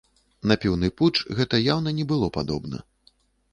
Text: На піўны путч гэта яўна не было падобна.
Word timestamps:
На 0.51 0.55
піўны 0.63 0.89
путч 1.01 1.21
гэта 1.41 1.61
яўна 1.73 1.95
не 2.01 2.09
было 2.15 2.33
падобна. 2.41 2.83